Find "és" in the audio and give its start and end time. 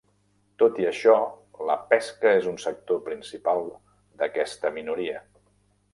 2.39-2.49